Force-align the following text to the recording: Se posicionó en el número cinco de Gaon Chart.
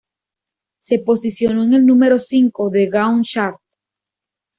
Se 0.81 0.97
posicionó 0.97 1.61
en 1.63 1.73
el 1.73 1.85
número 1.85 2.17
cinco 2.17 2.71
de 2.71 2.87
Gaon 2.87 3.21
Chart. 3.21 3.59